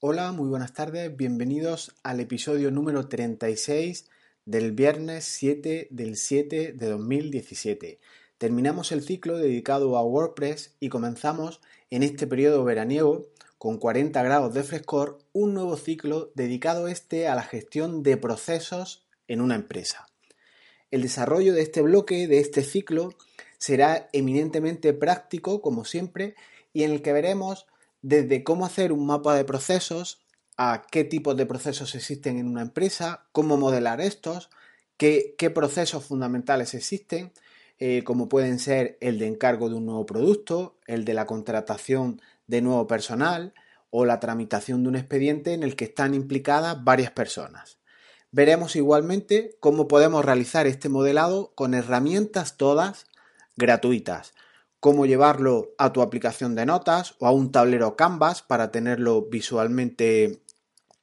[0.00, 4.10] Hola, muy buenas tardes, bienvenidos al episodio número 36
[4.44, 7.98] del viernes 7 del 7 de 2017.
[8.36, 13.24] Terminamos el ciclo dedicado a WordPress y comenzamos en este periodo veraniego
[13.56, 19.06] con 40 grados de frescor un nuevo ciclo dedicado este a la gestión de procesos
[19.28, 20.08] en una empresa.
[20.90, 23.14] El desarrollo de este bloque, de este ciclo,
[23.56, 26.34] será eminentemente práctico, como siempre,
[26.74, 27.66] y en el que veremos
[28.06, 30.20] desde cómo hacer un mapa de procesos,
[30.56, 34.48] a qué tipos de procesos existen en una empresa, cómo modelar estos,
[34.96, 37.32] qué, procesos fundamentales existen,
[37.80, 42.22] eh, como pueden ser el de encargo de un nuevo producto, el de la contratación
[42.46, 43.54] de nuevo personal
[43.90, 47.78] o la tramitación de un expediente en el que están implicadas varias personas.
[48.30, 53.06] Veremos igualmente cómo podemos realizar este modelado con herramientas todas
[53.56, 54.32] gratuitas,
[54.80, 60.42] cómo llevarlo a tu aplicación de notas o a un tablero Canvas para tenerlo visualmente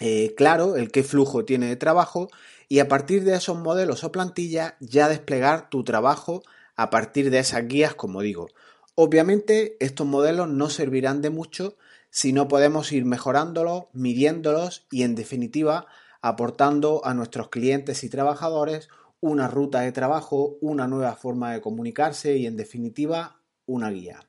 [0.00, 2.28] eh, claro, el qué flujo tiene de trabajo
[2.68, 6.42] y a partir de esos modelos o plantillas ya desplegar tu trabajo
[6.76, 8.48] a partir de esas guías, como digo.
[8.96, 11.76] Obviamente estos modelos no servirán de mucho
[12.10, 15.86] si no podemos ir mejorándolos, midiéndolos y en definitiva
[16.22, 18.88] aportando a nuestros clientes y trabajadores
[19.20, 24.20] una ruta de trabajo, una nueva forma de comunicarse y en definitiva una guía.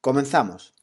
[0.00, 0.74] Comenzamos.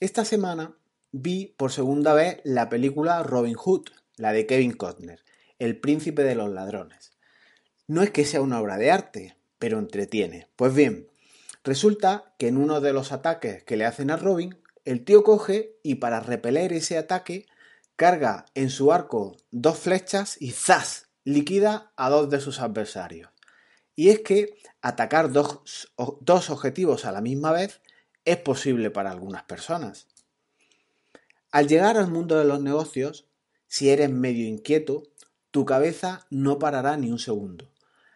[0.00, 0.76] Esta semana
[1.12, 5.22] vi por segunda vez la película Robin Hood, la de Kevin Costner,
[5.58, 7.12] El príncipe de los ladrones.
[7.86, 10.48] No es que sea una obra de arte, pero entretiene.
[10.56, 11.08] Pues bien,
[11.64, 15.76] resulta que en uno de los ataques que le hacen a Robin, el tío coge
[15.82, 17.46] y para repeler ese ataque
[18.00, 21.10] carga en su arco dos flechas y ¡zas!
[21.22, 23.28] liquida a dos de sus adversarios.
[23.94, 27.82] Y es que atacar dos, dos objetivos a la misma vez
[28.24, 30.06] es posible para algunas personas.
[31.52, 33.28] Al llegar al mundo de los negocios,
[33.66, 35.02] si eres medio inquieto,
[35.50, 37.70] tu cabeza no parará ni un segundo.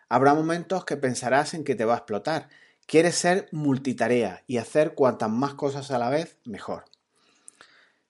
[0.09, 2.49] Habrá momentos que pensarás en que te va a explotar.
[2.87, 6.87] Quieres ser multitarea y hacer cuantas más cosas a la vez, mejor.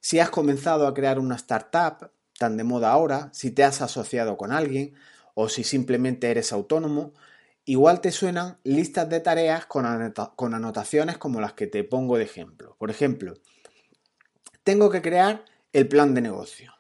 [0.05, 4.37] Si has comenzado a crear una startup, tan de moda ahora, si te has asociado
[4.37, 4.93] con alguien
[5.33, 7.15] o si simplemente eres autónomo,
[7.65, 12.77] igual te suenan listas de tareas con, anotaciones como las que te pongo de ejemplo.
[12.79, 13.33] Por ejemplo,
[14.63, 16.75] tengo que crear el plan de negocio.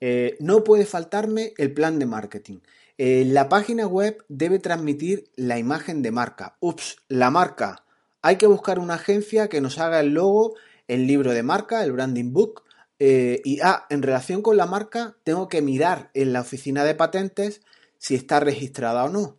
[0.00, 2.60] Eh, no puede faltarme el plan de marketing.
[2.96, 6.56] Eh, la página web debe transmitir la imagen de marca.
[6.60, 7.84] Ups, la marca.
[8.22, 10.54] Hay que buscar una agencia que nos haga el logo
[10.88, 12.64] el libro de marca, el branding book.
[12.98, 16.94] Eh, y ah, en relación con la marca, tengo que mirar en la oficina de
[16.94, 17.62] patentes
[17.98, 19.38] si está registrada o no.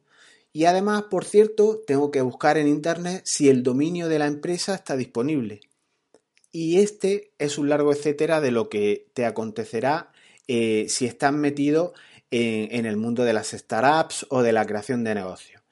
[0.52, 4.76] Y además, por cierto, tengo que buscar en internet si el dominio de la empresa
[4.76, 5.62] está disponible.
[6.52, 10.12] Y este es un largo etcétera de lo que te acontecerá
[10.48, 11.94] eh, si estás metido
[12.30, 15.64] en, en el mundo de las startups o de la creación de negocios.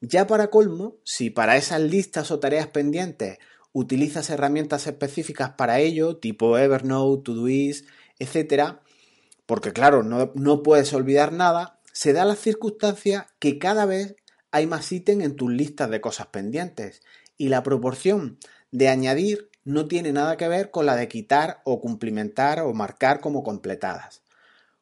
[0.00, 3.38] Ya para colmo, si para esas listas o tareas pendientes
[3.72, 7.86] utilizas herramientas específicas para ello, tipo Evernote, Todoist,
[8.18, 8.82] etcétera,
[9.46, 14.16] porque claro, no, no, puedes olvidar nada, se da la circunstancia que cada vez
[14.52, 17.02] hay más ítems en tus listas de cosas pendientes
[17.36, 18.38] y la proporción
[18.70, 23.20] de añadir no tiene nada que ver con la de quitar o cumplimentar o marcar
[23.20, 24.22] como completadas.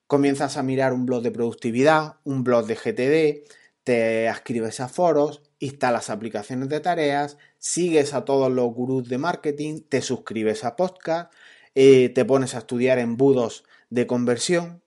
[0.06, 3.48] Comienzas a mirar un blog de productividad, un blog de GTD,
[3.88, 9.80] te escribes a foros, instalas aplicaciones de tareas, sigues a todos los gurús de marketing,
[9.80, 11.32] te suscribes a podcast,
[11.74, 14.82] eh, te pones a estudiar embudos de conversión.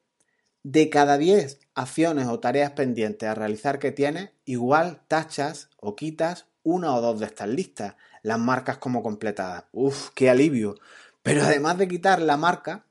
[0.62, 6.46] De cada 10 acciones o tareas pendientes a realizar que tienes, igual tachas o quitas
[6.62, 9.64] una o dos de estas listas, las marcas como completadas.
[9.72, 10.76] Uf, qué alivio.
[11.24, 12.86] Pero además de quitar la marca,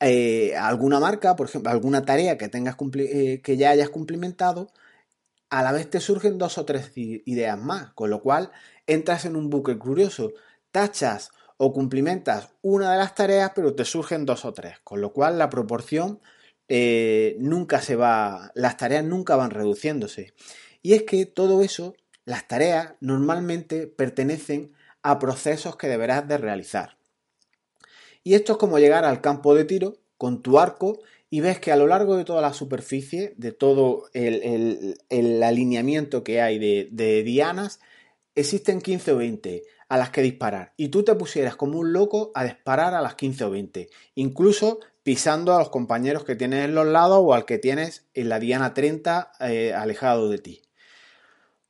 [0.00, 4.68] eh, alguna marca, por ejemplo, alguna tarea que tengas eh, que ya hayas cumplimentado,
[5.50, 8.50] a la vez te surgen dos o tres ideas más, con lo cual
[8.86, 10.32] entras en un buque curioso,
[10.72, 15.12] tachas o cumplimentas una de las tareas, pero te surgen dos o tres, con lo
[15.12, 16.20] cual la proporción
[16.68, 20.34] eh, nunca se va, las tareas nunca van reduciéndose.
[20.82, 21.94] Y es que todo eso,
[22.24, 26.96] las tareas normalmente pertenecen a procesos que deberás de realizar.
[28.24, 30.98] Y esto es como llegar al campo de tiro con tu arco
[31.28, 34.96] y ves que a lo largo de toda la superficie, de todo el,
[35.42, 37.80] alineamiento que hay de, dianas,
[38.34, 40.72] existen 15 o 20 a las que disparar.
[40.76, 44.80] Y tú te pusieras como un loco a disparar a las 15 o 20, incluso
[45.02, 48.38] pisando a los compañeros que tienes en los lados o al que tienes en la
[48.38, 50.62] diana 30 eh, alejado de ti.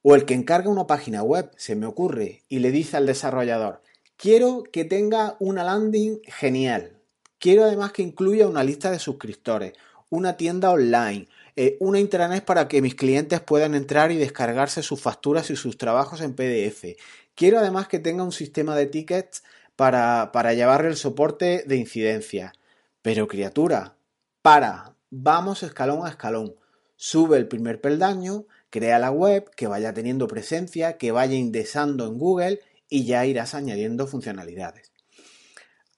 [0.03, 3.81] O el que encarga una página web, se me ocurre, y le dice al desarrollador,
[4.17, 6.99] quiero que tenga una landing genial.
[7.39, 9.75] Quiero además que incluya una lista de suscriptores,
[10.09, 15.01] una tienda online, eh, una intranet para que mis clientes puedan entrar y descargarse sus
[15.01, 16.97] facturas y sus trabajos en PDF.
[17.35, 19.43] Quiero además que tenga un sistema de tickets
[19.77, 22.55] para, para llevarle el soporte de incidencia.
[23.03, 23.97] Pero criatura,
[24.41, 26.55] para, vamos escalón a escalón.
[26.97, 32.19] Sube el primer peldaño, crea la web, que vaya teniendo presencia, que vaya indexando en
[32.19, 34.93] Google y ya irás añadiendo funcionalidades.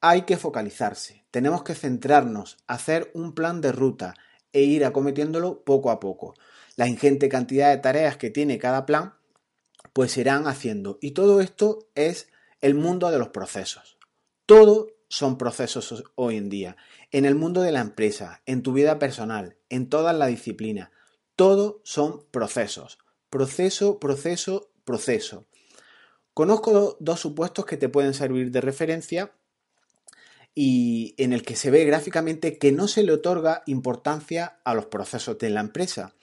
[0.01, 4.15] Hay que focalizarse, tenemos que centrarnos, hacer un plan de ruta
[4.53, 6.35] e ir acometiéndolo poco a poco.
[6.77, 9.15] La ingente cantidad de tareas que tiene cada plan,
[9.93, 10.99] pues irán haciendo.
[11.01, 12.29] Y todo esto es
[12.61, 13.99] el mundo de los procesos.
[14.45, 16.77] Todo son procesos hoy en día.
[17.11, 20.91] En el mundo de la empresa, en tu vida personal, en todas las disciplinas.
[21.35, 22.99] Todo son procesos.
[23.31, 25.47] Proceso, proceso, proceso.
[26.37, 29.33] Conozco dos supuestos que te pueden servir de referencia
[30.55, 34.85] y en el que se ve gráficamente que no se le otorga importancia a los
[34.85, 36.15] procesos de la empresa.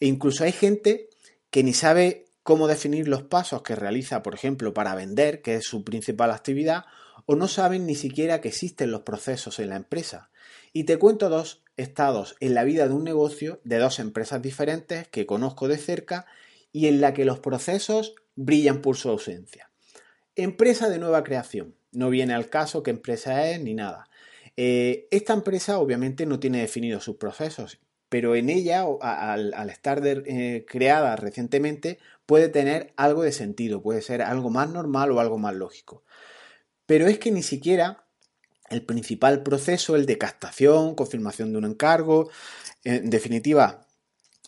[0.00, 1.10] E incluso hay gente
[1.50, 5.66] que ni sabe cómo definir los pasos que realiza, por ejemplo, para vender, que es
[5.66, 6.86] su principal actividad,
[7.26, 10.30] o no saben ni siquiera que existen los procesos en la empresa.
[10.72, 15.06] Y te cuento dos estados en la vida de un negocio de dos empresas diferentes
[15.08, 16.24] que conozco de cerca
[16.72, 19.70] y en la que los procesos brillan por su ausencia.
[20.36, 21.74] Empresa de nueva creación.
[21.92, 24.08] No viene al caso qué empresa es ni nada.
[24.56, 27.78] Eh, esta empresa obviamente no tiene definidos sus procesos,
[28.08, 34.22] pero en ella, al, estar eh, creada recientemente, puede tener algo de sentido, puede ser
[34.22, 36.04] algo más normal o algo más lógico.
[36.86, 38.04] Pero es que ni siquiera
[38.70, 42.30] el principal proceso, el de captación, confirmación de un encargo,
[42.84, 43.83] en definitiva,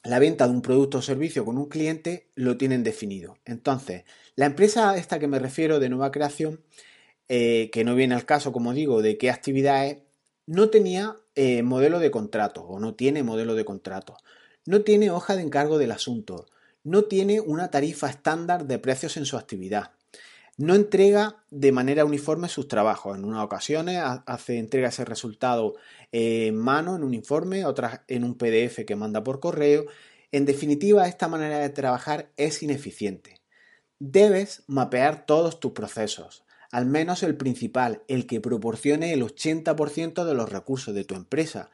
[0.07, 3.39] la venta de un producto o servicio con un cliente lo tienen definido.
[3.45, 4.05] Entonces,
[4.35, 6.61] la empresa esta que me refiero de nueva creación,
[7.29, 9.99] eh, que no viene al caso, como digo, de qué actividades,
[10.47, 14.17] no tenía eh, modelo de contrato o no tiene modelo de contrato,
[14.65, 16.47] no tiene hoja de encargo del asunto,
[16.85, 19.91] no tiene una tarifa estándar de precios en su actividad,
[20.57, 23.17] no entrega de manera uniforme sus trabajos.
[23.17, 25.75] En unas ocasiones hace entrega ese resultado
[26.13, 29.85] en mano, en un informe, otras en un PDF que manda por correo.
[30.33, 33.41] En definitiva, esta manera de trabajar es ineficiente.
[33.99, 40.35] Debes mapear todos tus procesos, al menos el principal, el que proporcione el 80% de
[40.35, 41.71] los recursos de tu empresa.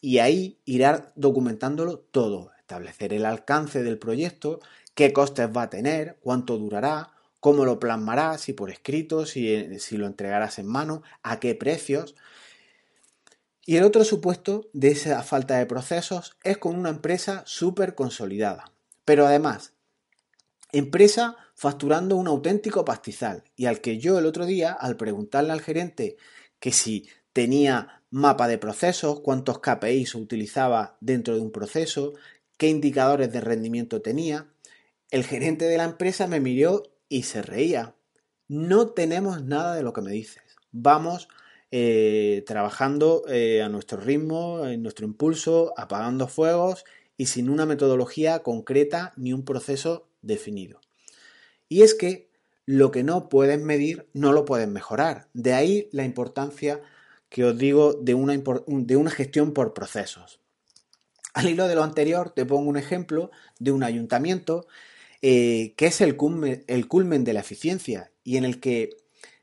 [0.00, 4.60] Y ahí irás documentándolo todo, establecer el alcance del proyecto,
[4.94, 9.96] qué costes va a tener, cuánto durará, cómo lo plasmarás, si por escrito, si, si
[9.96, 12.14] lo entregarás en mano, a qué precios.
[13.66, 18.72] Y el otro supuesto de esa falta de procesos es con una empresa súper consolidada.
[19.04, 19.72] Pero además,
[20.72, 25.60] empresa facturando un auténtico pastizal y al que yo el otro día, al preguntarle al
[25.60, 26.16] gerente
[26.58, 32.14] que si tenía mapa de procesos, cuántos KPIs utilizaba dentro de un proceso,
[32.56, 34.46] qué indicadores de rendimiento tenía,
[35.10, 37.94] el gerente de la empresa me miró y se reía.
[38.48, 40.42] No tenemos nada de lo que me dices.
[40.72, 41.28] Vamos
[41.70, 46.84] eh, trabajando eh, a nuestro ritmo, en nuestro impulso, apagando fuegos
[47.18, 50.80] y sin una metodología concreta ni un proceso definido.
[51.68, 52.30] Y es que
[52.64, 55.28] lo que no puedes medir no lo puedes mejorar.
[55.34, 56.80] De ahí la importancia
[57.28, 58.36] que os digo de una,
[58.66, 60.40] de una gestión por procesos.
[61.34, 64.66] Al hilo de lo anterior, te pongo un ejemplo de un ayuntamiento
[65.22, 68.90] eh, que es el culmen, de la eficiencia y en el que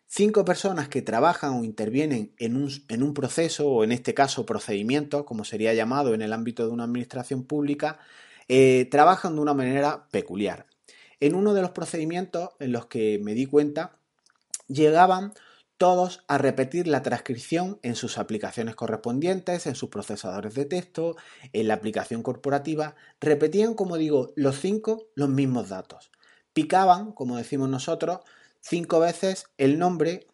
[0.07, 4.46] cinco personas que trabajan o intervienen en un, en un, proceso, o en este caso
[4.46, 8.00] procedimiento, como sería llamado en el ámbito de una administración pública,
[8.48, 10.65] eh, trabajan de una manera peculiar.
[11.19, 13.98] En uno de los procedimientos en los que me di cuenta,
[14.67, 15.34] llegaban
[15.77, 21.15] todos a repetir la transcripción en sus aplicaciones correspondientes, en sus procesadores de texto,
[21.53, 26.12] en la aplicación corporativa, repetían, como digo, los cinco los mismos datos.
[26.53, 28.19] Picaban, como decimos nosotros,
[28.60, 30.27] cinco veces el nombre,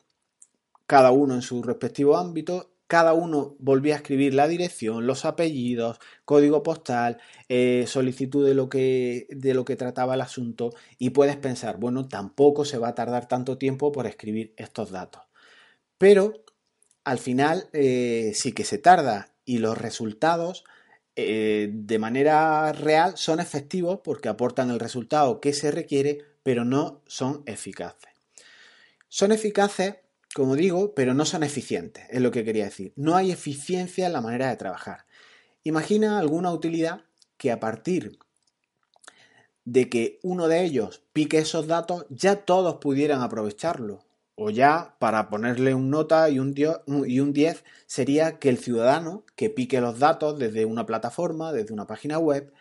[0.87, 5.99] cada uno en su respectivo ámbito, cada uno volvía a escribir la dirección, los apellidos,
[6.25, 7.17] código postal,
[7.49, 10.69] eh, solicitud de lo, que, de lo que trataba el asunto.
[10.99, 15.32] Y puedes pensar, bueno, tampoco se va a tardar tanto tiempo por escribir estos datos
[15.97, 16.43] pero
[17.03, 20.63] al final eh, sí que se tarda y los resultados
[21.15, 27.01] eh, de manera real son efectivos porque aportan el resultado que se requiere, pero no
[27.05, 28.11] son eficaces.
[29.09, 29.97] Son eficaces,
[30.33, 32.93] como digo, pero no son eficientes, es lo que quería decir.
[32.95, 35.05] No hay eficiencia en la manera de trabajar.
[35.63, 37.03] Imagina alguna utilidad
[37.37, 38.17] que a partir
[39.65, 44.03] de que uno de ellos pique esos datos, ya todos pudieran aprovecharlo.
[44.35, 46.55] O ya, para ponerle un nota y un,
[47.07, 51.73] y un 10, sería que el ciudadano que pique los datos desde una plataforma, desde
[51.73, 52.51] una página web,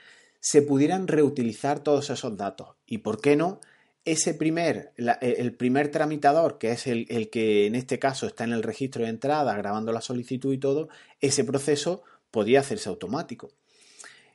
[0.41, 2.77] se pudieran reutilizar todos esos datos.
[2.87, 3.61] Y por qué no,
[4.05, 8.53] ese primer, e, el primer tramitador, que es el, que en este caso está en
[8.53, 10.89] el registro de entrada, grabando la solicitud y todo,
[11.21, 13.51] ese proceso podía hacerse automático.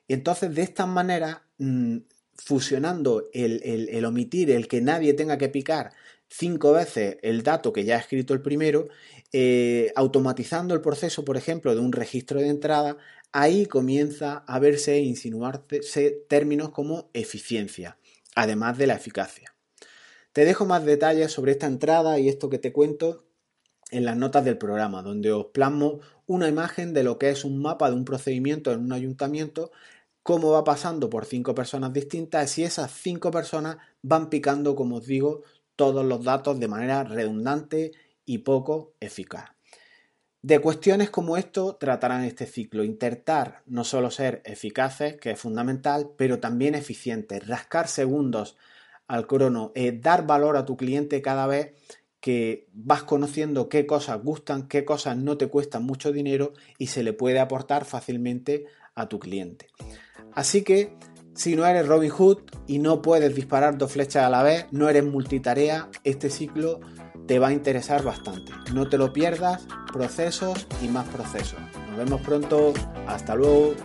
[0.07, 1.97] Y entonces, de esta manera, mm,
[2.35, 5.91] fusionando el, omitir, el que nadie tenga que picar
[6.29, 8.87] cinco veces el dato que ya ha escrito el primero,
[9.31, 12.97] eh, automatizando el proceso, por ejemplo, de un registro de entrada,
[13.31, 17.97] ahí comienza a verse e insinuarse términos como eficiencia,
[18.35, 19.53] además de la eficacia.
[20.33, 23.25] Te dejo más detalles sobre esta entrada y esto que te cuento
[23.89, 27.61] en las notas del programa, donde os plasmo una imagen de lo que es un
[27.61, 29.71] mapa de un procedimiento en un ayuntamiento
[30.27, 35.05] cómo va pasando por cinco personas distintas y esas cinco personas van picando, como os
[35.05, 35.43] digo,
[35.77, 37.93] todos los datos de manera redundante
[38.25, 39.51] y poco eficaz.
[40.41, 46.11] De cuestiones como esto tratarán este ciclo, intentar no solo ser eficaces, que es fundamental,
[46.17, 48.57] pero también eficientes, rascar segundos
[49.07, 51.73] al crono, eh, dar valor a tu cliente cada vez
[52.19, 57.03] que vas conociendo qué cosas gustan, qué cosas no te cuestan mucho dinero y se
[57.03, 58.65] le puede aportar fácilmente
[58.95, 59.67] a tu cliente.
[60.33, 60.93] Así que
[61.37, 64.89] si no eres Robin Hood y no puedes disparar dos flechas a la vez, no
[64.89, 66.79] eres multitarea, este ciclo
[67.27, 68.51] te va a interesar bastante.
[68.73, 71.59] No te lo pierdas, procesos y más procesos.
[71.89, 72.73] Nos vemos pronto,
[73.05, 73.75] hasta luego.